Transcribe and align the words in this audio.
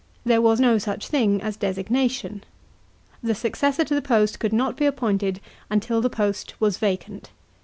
There 0.25 0.41
was 0.41 0.59
no 0.59 0.79
such 0.79 1.09
thing 1.09 1.43
as 1.43 1.55
designation. 1.55 2.43
The 3.21 3.35
successor 3.35 3.83
to 3.85 3.93
the 3.93 4.01
post 4.01 4.39
could 4.39 4.51
not 4.51 4.75
be 4.75 4.85
appointed 4.87 5.39
until 5.69 6.01
the 6.01 6.09
post 6.09 6.59
was 6.59 6.79
vacant. 6.79 7.29